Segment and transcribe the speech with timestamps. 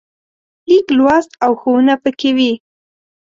[0.67, 2.51] لیک لوست او ښوونه پکې وي.